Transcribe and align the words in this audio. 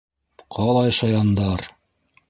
Ҡалай 0.55 0.95
шаяндар! 1.01 1.71